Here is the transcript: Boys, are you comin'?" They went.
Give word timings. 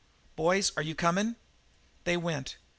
Boys, 0.35 0.71
are 0.75 0.81
you 0.81 0.95
comin'?" 0.95 1.35
They 2.05 2.17
went. 2.17 2.57